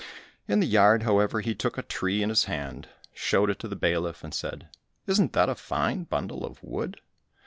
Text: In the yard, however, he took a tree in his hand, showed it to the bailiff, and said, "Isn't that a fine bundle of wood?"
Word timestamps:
In 0.47 0.61
the 0.61 0.65
yard, 0.67 1.03
however, 1.03 1.41
he 1.41 1.53
took 1.53 1.77
a 1.77 1.83
tree 1.83 2.23
in 2.23 2.29
his 2.29 2.45
hand, 2.45 2.89
showed 3.13 3.51
it 3.51 3.59
to 3.59 3.67
the 3.67 3.75
bailiff, 3.75 4.23
and 4.23 4.33
said, 4.33 4.67
"Isn't 5.05 5.33
that 5.33 5.47
a 5.47 5.53
fine 5.53 6.05
bundle 6.05 6.43
of 6.43 6.63
wood?" 6.63 6.99